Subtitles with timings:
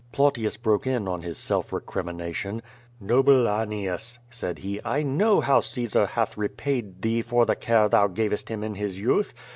[0.11, 2.63] Plautius broke in on his self recrimination:
[2.99, 7.87] "Noble Annaeus," said he, "I know how Caesar hath re paid thee for the care
[7.87, 9.31] thou gavest him in his youth.